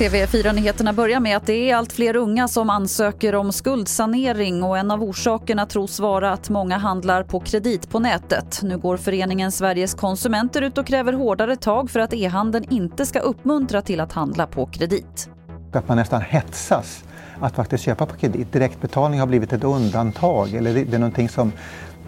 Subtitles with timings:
[0.00, 4.90] TV4-nyheterna börjar med att det är allt fler unga som ansöker om skuldsanering och en
[4.90, 8.60] av orsakerna tros vara att många handlar på kredit på nätet.
[8.62, 13.18] Nu går föreningen Sveriges konsumenter ut och kräver hårdare tag för att e-handeln inte ska
[13.18, 15.30] uppmuntra till att handla på kredit.
[15.72, 17.04] Att man nästan hetsas
[17.40, 18.52] att faktiskt köpa på kredit.
[18.52, 21.52] Direktbetalning har blivit ett undantag eller det är någonting som,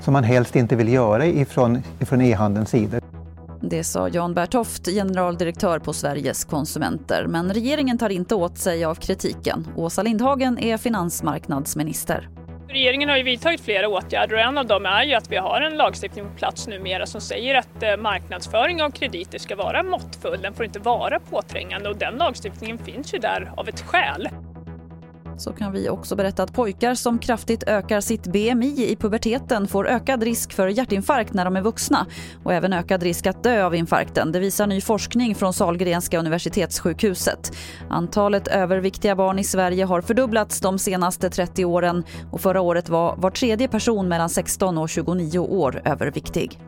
[0.01, 3.02] som man helst inte vill göra ifrån, ifrån e-handelns sida.
[3.73, 7.27] Det sa Jan Bertoft, generaldirektör på Sveriges konsumenter.
[7.27, 9.67] Men regeringen tar inte åt sig av kritiken.
[9.77, 12.29] Åsa Lindhagen är finansmarknadsminister.
[12.69, 15.61] Regeringen har ju vidtagit flera åtgärder och en av dem är ju att vi har
[15.61, 20.43] en lagstiftning på plats numera som säger att eh, marknadsföring av krediter ska vara måttfull,
[20.43, 24.29] den får inte vara påträngande och den lagstiftningen finns ju där av ett skäl
[25.37, 29.89] så kan vi också berätta att pojkar som kraftigt ökar sitt BMI i puberteten får
[29.89, 32.07] ökad risk för hjärtinfarkt när de är vuxna
[32.45, 34.33] och även ökad risk att dö av infarkten.
[34.33, 37.53] Det visar ny forskning från Salgrenska universitetssjukhuset.
[37.91, 43.17] Antalet överviktiga barn i Sverige har fördubblats de senaste 30 åren och förra året var
[43.17, 46.59] var tredje person mellan 16 och 29 år överviktig.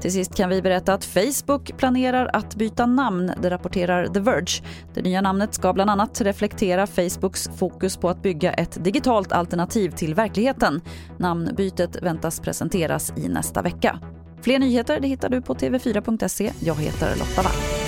[0.00, 4.62] Till sist kan vi berätta att Facebook planerar att byta namn, det rapporterar The Verge.
[4.94, 9.90] Det nya namnet ska bland annat reflektera Facebooks fokus på att bygga ett digitalt alternativ
[9.90, 10.80] till verkligheten.
[11.18, 13.98] Namnbytet väntas presenteras i nästa vecka.
[14.42, 16.52] Fler nyheter det hittar du på tv4.se.
[16.60, 17.79] Jag heter Lotta Wall.